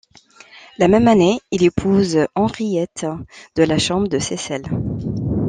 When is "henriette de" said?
2.33-3.61